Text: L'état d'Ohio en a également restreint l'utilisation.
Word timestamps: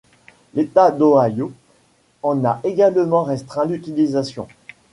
L'état 0.55 0.89
d'Ohio 0.89 1.51
en 2.23 2.43
a 2.43 2.59
également 2.63 3.21
restreint 3.21 3.65
l'utilisation. 3.65 4.47